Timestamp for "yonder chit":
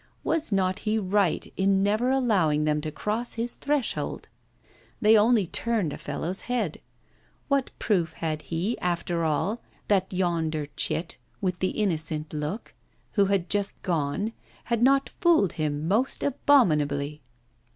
10.11-11.17